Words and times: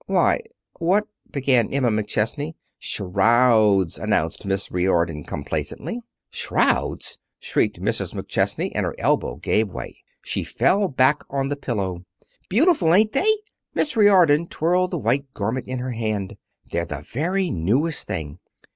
"Why, 0.07 0.41
what" 0.79 1.03
began 1.31 1.71
Emma 1.71 1.91
McChesney. 1.91 2.55
"Shrouds!" 2.79 3.99
announced 3.99 4.47
Miss 4.47 4.71
Riordon 4.71 5.23
complacently. 5.27 5.99
"Shrouds!" 6.31 7.19
shrieked 7.39 7.79
Mrs. 7.79 8.15
McChesney, 8.15 8.71
and 8.73 8.83
her 8.83 8.95
elbow 8.97 9.35
gave 9.35 9.69
way. 9.69 9.97
She 10.23 10.43
fell 10.43 10.87
back 10.87 11.21
on 11.29 11.49
the 11.49 11.55
pillow. 11.55 12.03
"Beautiful, 12.49 12.91
ain't 12.95 13.11
they?" 13.11 13.31
Miss 13.75 13.95
Riordon 13.95 14.47
twirled 14.47 14.89
the 14.89 14.97
white 14.97 15.31
garment 15.35 15.67
in 15.67 15.77
her 15.77 15.91
hand. 15.91 16.35
"They're 16.71 16.87
the 16.87 17.05
very 17.07 17.51
newest 17.51 18.07
thing. 18.07 18.39